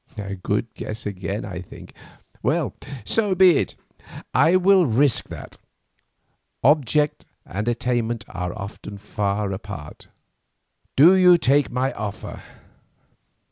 [0.17, 1.93] A good guess again, I think.
[2.41, 2.73] Well,
[3.05, 3.75] so be it,
[4.33, 5.57] I will risk that;
[6.63, 10.07] object and attainment are often far apart.
[10.95, 12.41] Do you take my offer?"